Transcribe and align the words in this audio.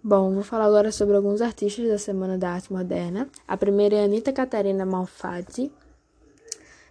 Bom, 0.00 0.32
vou 0.32 0.44
falar 0.44 0.66
agora 0.66 0.92
sobre 0.92 1.16
alguns 1.16 1.42
artistas 1.42 1.88
da 1.88 1.98
Semana 1.98 2.38
da 2.38 2.50
Arte 2.50 2.72
Moderna. 2.72 3.28
A 3.48 3.56
primeira 3.56 3.96
é 3.96 4.04
Anita 4.04 4.32
Catarina 4.32 4.86
Malfatti. 4.86 5.72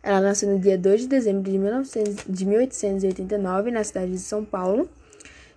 Ela 0.03 0.19
nasceu 0.19 0.49
no 0.49 0.59
dia 0.59 0.77
2 0.77 1.01
de 1.01 1.07
dezembro 1.07 1.49
de, 1.49 1.57
1900, 1.57 2.25
de 2.27 2.45
1889, 2.45 3.71
na 3.71 3.81
cidade 3.85 4.11
de 4.11 4.19
São 4.19 4.43
Paulo, 4.43 4.89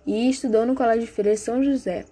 e 0.07 0.29
estudou 0.29 0.65
no 0.65 0.75
Colégio 0.75 1.05
Feira 1.05 1.35
São 1.35 1.61
José, 1.61 2.05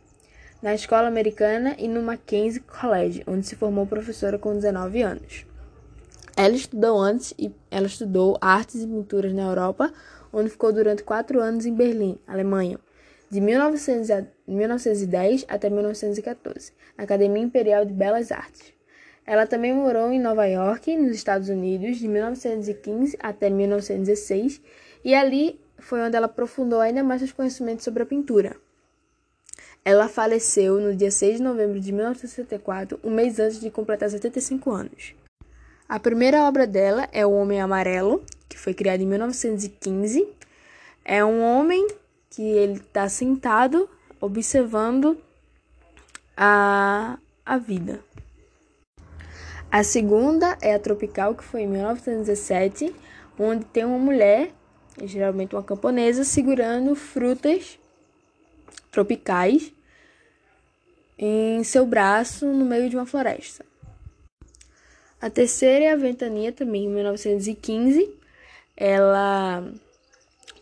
na 0.62 0.76
Escola 0.76 1.08
Americana 1.08 1.74
e 1.80 1.88
no 1.88 2.04
Mackenzie 2.04 2.60
College, 2.60 3.24
onde 3.26 3.48
se 3.48 3.56
formou 3.56 3.88
professora 3.88 4.38
com 4.38 4.54
19 4.54 5.02
anos. 5.02 5.46
Ela 6.36 6.56
estudou 6.56 7.00
antes 7.00 7.34
e 7.40 7.50
ela 7.72 7.88
estudou 7.88 8.38
artes 8.42 8.84
e 8.84 8.88
pinturas 8.88 9.32
na 9.32 9.44
Europa, 9.44 9.90
onde 10.34 10.50
ficou 10.50 10.74
durante 10.74 11.02
quatro 11.02 11.40
anos 11.40 11.66
em 11.66 11.74
Berlim, 11.74 12.20
Alemanha 12.28 12.78
de 13.30 13.40
1910 13.40 15.46
até 15.48 15.70
1914, 15.70 16.74
na 16.98 17.04
Academia 17.04 17.44
Imperial 17.44 17.86
de 17.86 17.94
Belas 17.94 18.32
Artes. 18.32 18.74
Ela 19.26 19.46
também 19.46 19.74
morou 19.74 20.12
em 20.12 20.20
Nova 20.20 20.46
York, 20.46 20.98
nos 20.98 21.16
Estados 21.16 21.50
Unidos, 21.50 21.98
de 21.98 22.08
1915 22.08 23.18
até 23.22 23.50
1916, 23.50 24.62
e 25.06 25.14
ali 25.14 25.60
foi 25.78 26.02
onde 26.02 26.16
ela 26.16 26.26
aprofundou 26.26 26.80
ainda 26.80 27.04
mais 27.04 27.22
seus 27.22 27.32
conhecimentos 27.32 27.86
sobre 27.86 28.04
a 28.04 28.06
pintura. 28.06 28.56
Ela 29.86 30.10
faleceu 30.10 30.80
no 30.80 30.96
dia 30.96 31.12
6 31.12 31.38
de 31.38 31.44
novembro 31.44 31.80
de 31.80 31.92
1964, 31.92 33.00
um 33.04 33.12
mês 33.12 33.40
antes 33.40 33.60
de 33.60 33.70
completar 33.70 34.10
75 34.10 34.72
anos. 34.72 35.14
A 35.88 36.00
primeira 36.00 36.44
obra 36.44 36.68
dela 36.68 37.08
é 37.12 37.26
O 37.26 37.32
Homem 37.32 37.62
Amarelo, 37.62 38.24
que 38.48 38.58
foi 38.58 38.74
criada 38.74 39.02
em 39.02 39.08
1915. 39.08 40.28
É 41.06 41.24
um 41.24 41.42
homem 41.42 41.88
que 42.40 42.44
ele 42.44 42.76
está 42.76 43.10
sentado 43.10 43.90
observando 44.22 45.22
a, 46.38 47.20
a 47.46 47.58
vida. 47.58 48.00
A 49.70 49.84
segunda 49.84 50.58
é 50.62 50.74
a 50.74 50.80
Tropical, 50.80 51.36
que 51.36 51.44
foi 51.44 51.64
em 51.64 51.68
1917, 51.68 52.96
onde 53.38 53.66
tem 53.66 53.84
uma 53.84 53.98
mulher, 53.98 54.54
geralmente 55.04 55.54
uma 55.54 55.62
camponesa, 55.62 56.24
segurando 56.24 56.96
frutas 56.96 57.78
tropicais 58.90 59.74
em 61.18 61.62
seu 61.66 61.86
braço 61.86 62.46
no 62.46 62.64
meio 62.64 62.90
de 62.90 62.96
uma 62.96 63.06
floresta. 63.06 63.66
A 65.22 65.30
terceira 65.30 65.84
é 65.84 65.92
a 65.92 65.98
Ventania, 65.98 66.54
também 66.54 66.86
em 66.86 66.90
1915. 66.90 68.18
Ela 68.78 69.70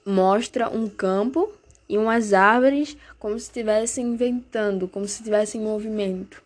mostra 0.04 0.72
um 0.72 0.90
campo 0.90 1.56
e 1.90 1.98
umas 1.98 2.34
árvores 2.34 2.98
como 3.20 3.40
se 3.40 3.46
estivessem 3.46 4.06
inventando, 4.06 4.88
como 4.88 5.08
se 5.08 5.20
estivessem 5.20 5.62
em 5.62 5.64
movimento. 5.64 6.46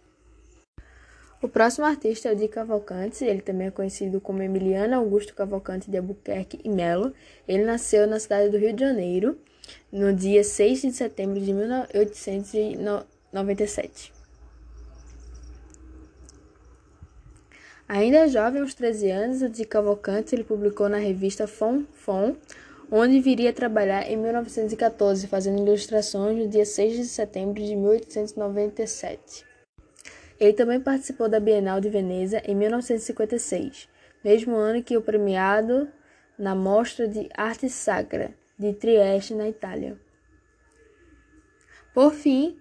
O 1.42 1.48
próximo 1.48 1.86
artista 1.88 2.30
é 2.30 2.34
o 2.34 2.36
Di 2.36 2.48
Cavalcante, 2.48 3.26
ele 3.26 3.42
também 3.42 3.66
é 3.68 3.72
conhecido 3.72 4.22
como 4.22 4.44
Emiliano 4.44 4.96
Augusto 4.96 5.34
Cavalcante 5.34 5.90
de 5.90 5.98
Albuquerque 5.98 6.60
e 6.64 6.70
Melo. 6.70 7.12
Ele 7.48 7.64
nasceu 7.64 8.06
na 8.06 8.20
cidade 8.20 8.50
do 8.50 8.60
Rio 8.60 8.74
de 8.74 8.82
Janeiro 8.82 9.40
no 9.92 10.14
dia 10.14 10.44
6 10.44 10.82
de 10.82 10.92
setembro 10.92 11.42
de 11.42 11.52
1897. 11.52 14.14
Ainda 17.88 18.28
jovem, 18.28 18.62
aos 18.62 18.76
13 18.76 19.10
anos, 19.10 19.42
o 19.42 19.50
Di 19.50 19.66
Cavalcante 19.66 20.36
ele 20.36 20.44
publicou 20.44 20.88
na 20.88 20.98
revista 20.98 21.48
Fon 21.48 21.86
Fon 21.92 22.36
onde 22.92 23.22
viria 23.22 23.52
a 23.52 23.54
trabalhar 23.54 24.12
em 24.12 24.18
1914, 24.18 25.26
fazendo 25.28 25.66
ilustrações 25.66 26.38
no 26.38 26.50
dia 26.50 26.66
6 26.66 26.98
de 26.98 27.06
setembro 27.06 27.64
de 27.64 27.74
1897. 27.74 29.46
Ele 30.38 30.54
também 30.54 30.82
participou 30.82 31.30
da 31.30 31.40
Bienal 31.40 31.80
de 31.80 31.90
Veneza 31.90 32.42
em 32.46 32.54
1956, 32.54 33.88
mesmo 34.24 34.56
ano 34.56 34.84
que 34.84 34.98
o 34.98 35.02
premiado 35.02 35.88
na 36.38 36.54
Mostra 36.54 37.08
de 37.08 37.30
Arte 37.38 37.70
Sacra 37.70 38.34
de 38.60 38.74
Trieste, 38.74 39.34
na 39.34 39.48
Itália. 39.48 39.98
Por 41.94 42.14
fim, 42.14 42.58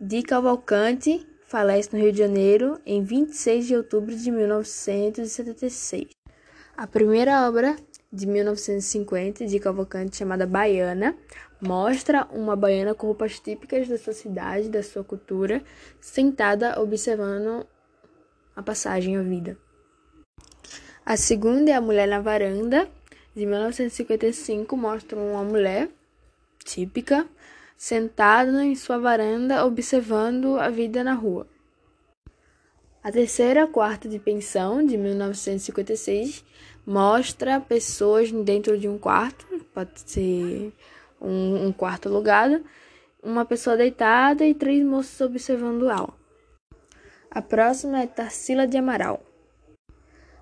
Di 0.00 0.22
Cavalcante 0.22 1.26
falece 1.46 1.90
no 1.92 2.02
Rio 2.02 2.12
de 2.12 2.18
Janeiro 2.18 2.80
em 2.84 3.02
26 3.02 3.66
de 3.66 3.76
outubro 3.76 4.14
de 4.14 4.30
1976. 4.30 6.08
A 6.76 6.86
primeira 6.86 7.46
obra 7.46 7.76
de 8.12 8.26
1950 8.26 9.46
de 9.46 9.58
Cavalcante 9.60 10.16
chamada 10.16 10.46
Baiana, 10.46 11.16
mostra 11.60 12.26
uma 12.32 12.56
baiana 12.56 12.94
com 12.94 13.06
roupas 13.06 13.38
típicas 13.38 13.86
da 13.88 13.96
sua 13.96 14.12
cidade, 14.12 14.68
da 14.68 14.82
sua 14.82 15.04
cultura, 15.04 15.62
sentada 16.00 16.80
observando 16.80 17.66
a 18.56 18.62
passagem 18.62 19.16
à 19.16 19.22
vida. 19.22 19.56
A 21.06 21.16
segunda 21.16 21.70
é 21.70 21.74
A 21.74 21.80
Mulher 21.80 22.08
na 22.08 22.20
Varanda, 22.20 22.88
de 23.34 23.46
1955, 23.46 24.76
mostra 24.76 25.18
uma 25.18 25.44
mulher 25.44 25.88
típica 26.64 27.26
sentada 27.76 28.64
em 28.64 28.74
sua 28.74 28.98
varanda 28.98 29.64
observando 29.64 30.58
a 30.58 30.68
vida 30.68 31.02
na 31.02 31.14
rua. 31.14 31.46
A 33.02 33.10
terceira, 33.10 33.66
Quarto 33.66 34.06
de 34.10 34.18
Pensão, 34.18 34.84
de 34.84 34.98
1956, 34.98 36.44
mostra 36.86 37.60
pessoas 37.60 38.32
dentro 38.32 38.78
de 38.78 38.88
um 38.88 38.98
quarto, 38.98 39.46
pode 39.74 40.00
ser 40.00 40.72
um, 41.20 41.66
um 41.66 41.72
quarto 41.72 42.08
alugado, 42.08 42.64
uma 43.22 43.44
pessoa 43.44 43.76
deitada 43.76 44.46
e 44.46 44.54
três 44.54 44.82
moços 44.84 45.20
observando 45.20 45.88
ela. 45.88 46.08
A 47.30 47.42
próxima 47.42 48.00
é 48.00 48.06
Tarsila 48.06 48.66
de 48.66 48.76
Amaral, 48.76 49.22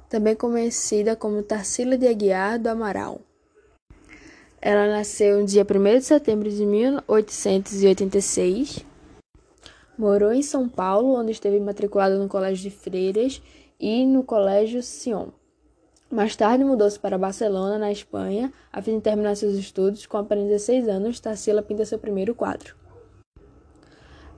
também 0.08 0.34
conhecida 0.34 1.14
como 1.14 1.42
Tarsila 1.42 1.98
de 1.98 2.06
Aguiar 2.06 2.58
do 2.58 2.68
Amaral. 2.68 3.20
Ela 4.60 4.88
nasceu 4.88 5.38
no 5.40 5.46
dia 5.46 5.64
1 5.64 5.66
de 5.98 6.04
setembro 6.04 6.50
de 6.50 6.64
1886, 6.64 8.84
morou 9.96 10.32
em 10.32 10.42
São 10.42 10.68
Paulo, 10.68 11.14
onde 11.14 11.30
esteve 11.32 11.60
matriculada 11.60 12.18
no 12.18 12.28
Colégio 12.28 12.70
de 12.70 12.76
Freiras 12.76 13.42
e 13.78 14.06
no 14.06 14.24
Colégio 14.24 14.82
Sion. 14.82 15.28
Mais 16.10 16.34
tarde 16.34 16.64
mudou-se 16.64 16.98
para 16.98 17.18
Barcelona, 17.18 17.76
na 17.76 17.92
Espanha, 17.92 18.50
a 18.72 18.80
fim 18.80 18.96
de 18.96 19.02
terminar 19.02 19.36
seus 19.36 19.54
estudos. 19.54 20.06
Com 20.06 20.16
apenas 20.16 20.44
16 20.44 20.88
anos, 20.88 21.20
Tarsila 21.20 21.60
pinta 21.60 21.84
seu 21.84 21.98
primeiro 21.98 22.34
quadro. 22.34 22.74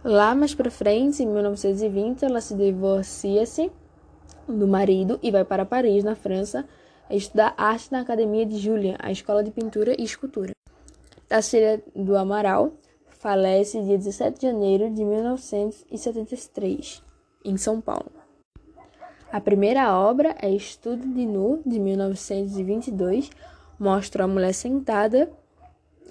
Lá 0.03 0.35
mais 0.35 0.53
para 0.53 0.71
frente, 0.71 1.23
em 1.23 1.27
1920, 1.27 2.25
ela 2.25 2.41
se 2.41 2.55
divorcia-se 2.55 3.71
do 4.49 4.67
marido 4.67 5.21
e 5.23 5.31
vai 5.31 5.45
para 5.45 5.65
Paris, 5.65 6.03
na 6.03 6.17
França, 6.17 6.67
estudar 7.09 7.55
arte 7.57 7.93
na 7.93 8.01
Academia 8.01 8.45
de 8.45 8.59
Julian, 8.59 8.97
a 8.99 9.13
escola 9.13 9.45
de 9.45 9.53
pintura 9.53 9.95
e 9.97 10.03
escultura. 10.03 10.53
Tarsila 11.29 11.81
do 11.95 12.17
Amaral 12.17 12.73
falece 13.11 13.81
dia 13.83 13.97
17 13.97 14.41
de 14.41 14.47
janeiro 14.47 14.91
de 14.91 15.05
1973, 15.05 17.01
em 17.45 17.57
São 17.57 17.81
Paulo. 17.81 18.20
A 19.33 19.41
primeira 19.41 19.97
obra 19.97 20.35
é 20.43 20.51
Estudo 20.51 21.07
de 21.07 21.25
Nu, 21.25 21.63
de 21.65 21.79
1922, 21.79 23.31
mostra 23.79 24.25
a 24.25 24.27
mulher 24.27 24.53
sentada, 24.53 25.31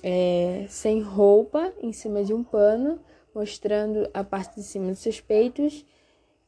é, 0.01 0.65
sem 0.69 1.01
roupa, 1.01 1.73
em 1.81 1.91
cima 1.91 2.23
de 2.23 2.33
um 2.33 2.45
pano, 2.45 2.97
mostrando 3.35 4.09
a 4.13 4.23
parte 4.23 4.55
de 4.55 4.63
cima 4.63 4.87
dos 4.87 4.99
seus 4.99 5.19
peitos, 5.19 5.85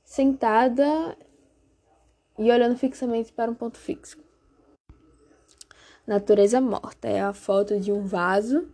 sentada 0.01 1.17
e 2.39 2.49
olhando 2.49 2.77
fixamente 2.77 3.33
para 3.33 3.51
um 3.51 3.55
ponto 3.55 3.77
fixo. 3.77 4.17
Natureza 6.07 6.61
morta 6.61 7.09
é 7.09 7.19
a 7.19 7.33
foto 7.33 7.81
de 7.81 7.91
um 7.91 8.05
vaso, 8.05 8.65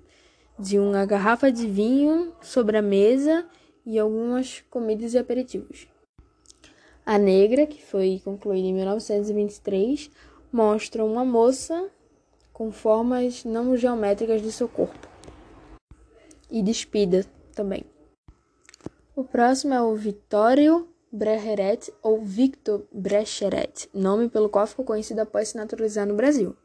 de 0.60 0.78
uma 0.78 1.04
garrafa 1.04 1.52
de 1.52 1.66
vinho 1.66 2.32
sobre 2.44 2.78
a 2.78 2.82
mesa 2.82 3.44
e 3.84 3.98
algumas 3.98 4.62
comidas 4.70 5.16
e 5.16 5.18
aperitivos. 5.18 5.88
A 7.10 7.18
Negra, 7.18 7.66
que 7.66 7.82
foi 7.82 8.22
concluída 8.22 8.68
em 8.68 8.74
1923, 8.74 10.12
mostra 10.52 11.06
uma 11.06 11.24
moça 11.24 11.90
com 12.52 12.70
formas 12.70 13.46
não 13.46 13.78
geométricas 13.78 14.42
de 14.42 14.52
seu 14.52 14.68
corpo. 14.68 15.08
E 16.52 16.62
despida 16.62 17.26
também. 17.56 17.86
O 19.16 19.24
próximo 19.24 19.74
é 19.74 19.82
o 19.82 19.96
Vittorio 19.96 20.86
Brecheret 21.10 21.94
ou 22.04 22.26
Victor 22.26 22.84
Brecheret, 22.92 23.90
nome 23.94 24.28
pelo 24.28 24.50
qual 24.50 24.68
ficou 24.68 24.84
conhecido 24.84 25.20
após 25.20 25.48
se 25.48 25.56
naturalizar 25.56 26.06
no 26.06 26.14
Brasil. 26.14 26.58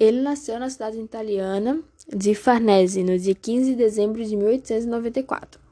Ele 0.00 0.22
nasceu 0.22 0.58
na 0.58 0.70
cidade 0.70 0.98
italiana 0.98 1.82
de 2.08 2.34
Farnese 2.34 3.04
no 3.04 3.18
dia 3.18 3.34
15 3.34 3.72
de 3.72 3.76
dezembro 3.76 4.24
de 4.24 4.34
1894. 4.34 5.67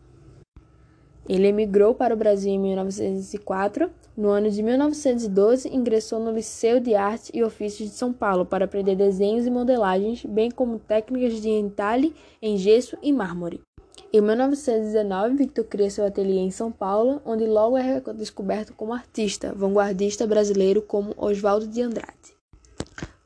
Ele 1.29 1.49
emigrou 1.49 1.95
para 1.95 2.15
o 2.15 2.17
Brasil 2.17 2.53
em 2.53 2.59
1904. 2.59 3.91
No 4.17 4.29
ano 4.29 4.51
de 4.51 4.63
1912, 4.63 5.69
ingressou 5.75 6.21
no 6.21 6.31
Liceu 6.31 6.79
de 6.79 6.95
Arte 6.95 7.31
e 7.35 7.43
Ofícios 7.43 7.91
de 7.91 7.97
São 7.97 8.13
Paulo 8.13 8.47
para 8.47 8.65
aprender 8.65 8.95
desenhos 8.95 9.45
e 9.47 9.51
modelagens, 9.51 10.25
bem 10.25 10.51
como 10.51 10.79
técnicas 10.79 11.41
de 11.41 11.51
entalhe 11.51 12.15
em 12.41 12.57
gesso 12.57 12.97
e 13.03 13.13
mármore. 13.13 13.61
Em 14.13 14.21
1919, 14.21 15.37
Victor 15.37 15.65
cria 15.65 15.91
seu 15.91 16.07
ateliê 16.07 16.39
em 16.39 16.51
São 16.51 16.71
Paulo, 16.71 17.21
onde 17.25 17.45
logo 17.45 17.77
é 17.77 18.01
descoberto 18.15 18.73
como 18.73 18.95
artista, 18.95 19.53
vanguardista 19.55 20.27
brasileiro 20.27 20.81
como 20.81 21.13
Oswaldo 21.17 21.67
de 21.67 21.83
Andrade. 21.83 22.37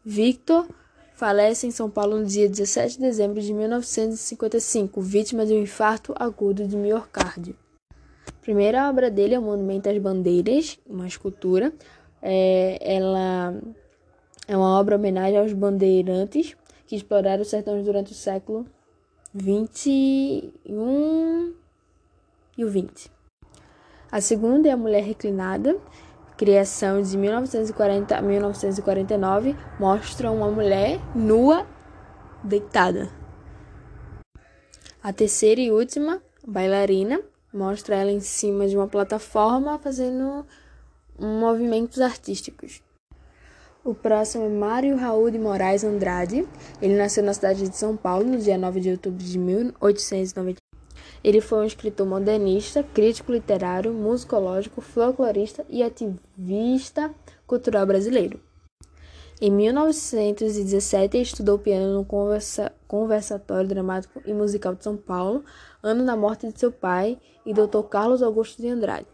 Victor 0.03 0.67
falece 1.15 1.67
em 1.67 1.71
São 1.71 1.91
Paulo 1.91 2.19
no 2.19 2.25
dia 2.25 2.49
17 2.49 2.95
de 2.95 3.03
dezembro 3.03 3.43
de 3.43 3.53
1955, 3.53 5.01
vítima 5.03 5.45
de 5.45 5.53
um 5.53 5.63
infarto 5.63 6.15
agudo 6.17 6.67
de 6.67 6.77
miocárdio. 6.77 7.55
Primeira 8.41 8.89
obra 8.89 9.11
dele 9.11 9.35
é 9.35 9.39
o 9.39 9.43
Monumento 9.43 9.89
às 9.89 9.99
Bandeiras, 9.99 10.79
uma 10.87 11.07
escultura. 11.07 11.73
É, 12.23 12.79
ela 12.81 13.55
é 14.49 14.57
uma 14.57 14.79
obra 14.79 14.97
homenagem 14.97 15.39
aos 15.39 15.53
bandeirantes 15.53 16.57
que 16.87 16.97
exploraram 16.97 17.43
os 17.43 17.49
sertões 17.49 17.85
durante 17.85 18.13
o 18.13 18.15
século 18.15 18.67
21 19.33 21.55
e 22.59 22.65
o 22.65 22.69
20. 22.69 23.11
A 24.11 24.21
segunda 24.21 24.69
é 24.69 24.73
A 24.73 24.77
Mulher 24.77 25.05
Reclinada, 25.05 25.77
criação 26.37 27.01
de 27.01 27.17
1940 27.17 28.17
a 28.17 28.23
1949, 28.23 29.55
mostra 29.79 30.33
uma 30.33 30.51
mulher 30.51 30.99
nua 31.15 31.65
deitada. 32.43 33.09
A 35.03 35.13
terceira 35.13 35.61
e 35.61 35.71
última, 35.71 36.21
Bailarina, 36.45 37.21
mostra 37.53 37.97
ela 37.97 38.11
em 38.11 38.21
cima 38.21 38.67
de 38.69 38.77
uma 38.77 38.87
plataforma 38.87 39.79
fazendo 39.79 40.47
movimentos 41.19 42.01
artísticos. 42.01 42.83
O 43.83 43.95
próximo 43.95 44.45
é 44.45 44.49
Mário 44.49 44.97
Raul 44.97 45.31
de 45.31 45.39
Moraes 45.39 45.85
Andrade. 45.85 46.47
Ele 46.83 46.97
nasceu 46.97 47.25
na 47.25 47.33
cidade 47.33 47.69
de 47.69 47.77
São 47.77 47.97
Paulo 47.97 48.25
no 48.27 48.39
dia 48.39 48.59
9 48.59 48.81
de 48.81 48.91
outubro 48.91 49.25
de 49.25 49.39
1890. 49.39 50.59
Ele 51.25 51.41
foi 51.41 51.59
um 51.61 51.65
escritor 51.65 52.07
modernista, 52.07 52.83
crítico 52.83 53.33
literário, 53.33 53.93
musicológico, 53.93 54.81
folclorista 54.81 55.65
e 55.69 55.83
ativista 55.83 57.15
cultural 57.47 57.87
brasileiro. 57.87 58.41
Em 59.41 59.51
1917, 59.51 61.19
estudou 61.19 61.59
piano 61.59 61.95
no 61.95 62.05
Conversatório 62.91 63.69
Dramático 63.69 64.21
e 64.27 64.35
Musical 64.35 64.75
de 64.75 64.83
São 64.83 64.97
Paulo, 64.97 65.45
ano 65.81 66.05
da 66.05 66.17
morte 66.17 66.53
de 66.53 66.59
seu 66.59 66.73
pai 66.73 67.21
e 67.47 67.55
Dr. 67.55 67.85
Carlos 67.89 68.21
Augusto 68.21 68.61
de 68.61 68.69
Andrade. 68.69 69.07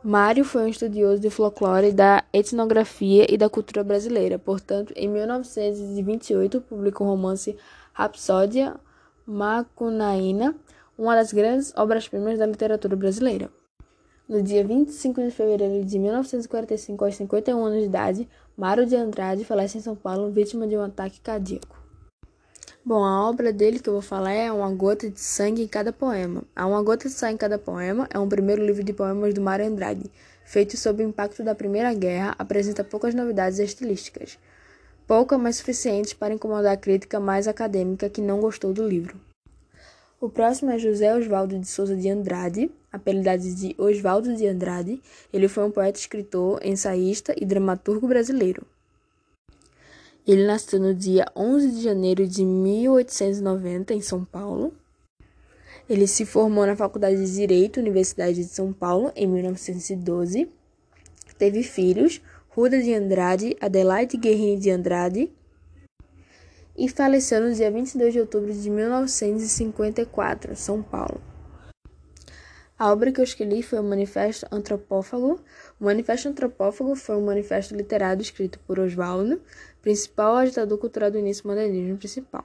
Mário 0.00 0.44
foi 0.44 0.62
um 0.62 0.68
estudioso 0.68 1.20
de 1.20 1.28
folclore, 1.28 1.90
da 1.90 2.22
etnografia 2.32 3.26
e 3.28 3.36
da 3.36 3.50
cultura 3.50 3.82
brasileira. 3.82 4.38
Portanto, 4.38 4.92
em 4.94 5.08
1928, 5.08 6.60
publicou 6.60 7.04
o 7.04 7.10
romance 7.10 7.56
Rapsódia 7.92 8.76
Macunaína, 9.26 10.54
uma 10.96 11.16
das 11.16 11.32
grandes 11.32 11.72
obras-primas 11.76 12.38
da 12.38 12.46
literatura 12.46 12.94
brasileira. 12.94 13.50
No 14.28 14.40
dia 14.40 14.64
25 14.64 15.20
de 15.20 15.32
fevereiro 15.32 15.84
de 15.84 15.98
1945, 15.98 17.04
aos 17.04 17.16
51 17.16 17.64
anos 17.64 17.80
de 17.80 17.86
idade, 17.86 18.28
Mário 18.56 18.86
de 18.86 18.94
Andrade 18.94 19.44
falece 19.44 19.78
em 19.78 19.80
São 19.80 19.96
Paulo, 19.96 20.30
vítima 20.30 20.64
de 20.64 20.76
um 20.76 20.82
ataque 20.82 21.20
cardíaco. 21.20 21.77
Bom, 22.88 23.04
a 23.04 23.28
obra 23.28 23.52
dele 23.52 23.80
que 23.80 23.86
eu 23.86 23.92
vou 23.92 24.00
falar 24.00 24.32
é 24.32 24.50
Uma 24.50 24.72
Gota 24.72 25.10
de 25.10 25.20
Sangue 25.20 25.62
em 25.62 25.68
Cada 25.68 25.92
Poema. 25.92 26.42
A 26.56 26.66
Uma 26.66 26.82
Gota 26.82 27.06
de 27.06 27.14
Sangue 27.14 27.34
em 27.34 27.36
Cada 27.36 27.58
Poema 27.58 28.08
é 28.10 28.18
um 28.18 28.26
primeiro 28.26 28.64
livro 28.64 28.82
de 28.82 28.94
poemas 28.94 29.34
do 29.34 29.42
Mário 29.42 29.66
Andrade, 29.66 30.10
feito 30.42 30.74
sob 30.74 31.04
o 31.04 31.06
impacto 31.06 31.44
da 31.44 31.54
Primeira 31.54 31.92
Guerra, 31.92 32.34
apresenta 32.38 32.82
poucas 32.82 33.14
novidades 33.14 33.58
estilísticas, 33.58 34.38
poucas, 35.06 35.38
mas 35.38 35.56
suficientes 35.56 36.14
para 36.14 36.32
incomodar 36.32 36.72
a 36.72 36.76
crítica 36.78 37.20
mais 37.20 37.46
acadêmica 37.46 38.08
que 38.08 38.22
não 38.22 38.40
gostou 38.40 38.72
do 38.72 38.88
livro. 38.88 39.20
O 40.18 40.30
próximo 40.30 40.70
é 40.70 40.78
José 40.78 41.14
Oswaldo 41.14 41.58
de 41.58 41.68
Souza 41.68 41.94
de 41.94 42.08
Andrade, 42.08 42.70
apelidado 42.90 43.42
de 43.42 43.74
Oswaldo 43.76 44.34
de 44.34 44.46
Andrade. 44.46 44.98
Ele 45.30 45.46
foi 45.46 45.64
um 45.64 45.70
poeta, 45.70 45.98
escritor, 45.98 46.58
ensaísta 46.64 47.34
e 47.36 47.44
dramaturgo 47.44 48.08
brasileiro. 48.08 48.64
Ele 50.28 50.44
nasceu 50.46 50.78
no 50.78 50.94
dia 50.94 51.24
11 51.34 51.70
de 51.70 51.82
janeiro 51.82 52.28
de 52.28 52.44
1890 52.44 53.94
em 53.94 54.02
São 54.02 54.26
Paulo. 54.26 54.74
Ele 55.88 56.06
se 56.06 56.26
formou 56.26 56.66
na 56.66 56.76
Faculdade 56.76 57.16
de 57.16 57.34
Direito, 57.34 57.80
Universidade 57.80 58.36
de 58.36 58.44
São 58.44 58.70
Paulo, 58.70 59.10
em 59.16 59.26
1912. 59.26 60.46
Teve 61.38 61.62
filhos, 61.62 62.20
Ruda 62.50 62.78
de 62.82 62.92
Andrade, 62.92 63.56
Adelaide 63.58 64.18
Guerrini 64.18 64.58
de 64.58 64.70
Andrade, 64.70 65.32
e 66.76 66.90
faleceu 66.90 67.40
no 67.40 67.54
dia 67.54 67.70
22 67.70 68.12
de 68.12 68.20
outubro 68.20 68.52
de 68.52 68.68
1954, 68.68 70.54
São 70.54 70.82
Paulo. 70.82 71.22
A 72.78 72.92
obra 72.92 73.10
que 73.10 73.18
eu 73.18 73.24
escolhi 73.24 73.60
foi 73.60 73.80
o 73.80 73.82
Manifesto 73.82 74.46
Antropófago. 74.52 75.40
O 75.80 75.84
Manifesto 75.84 76.28
Antropófago 76.28 76.94
foi 76.94 77.16
um 77.16 77.24
manifesto 77.24 77.74
literário 77.74 78.22
escrito 78.22 78.60
por 78.60 78.78
Oswaldo, 78.78 79.42
principal 79.82 80.36
agitador 80.36 80.78
cultural 80.78 81.10
do 81.10 81.18
início 81.18 81.46
modernismo 81.46 81.96
principal. 81.96 82.44